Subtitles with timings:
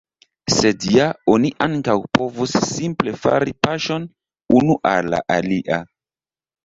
[0.51, 4.09] Sed ja oni ankaŭ povus simple fari paŝon
[4.61, 5.79] unu al la alia.